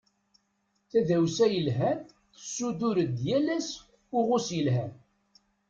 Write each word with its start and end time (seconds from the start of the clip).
Tadawsa 0.89 1.45
yelhan 1.49 1.99
tessutur-d 2.35 3.15
yal 3.27 3.47
ass 3.57 3.69
uɣus 4.17 4.47
yelhan. 4.55 4.91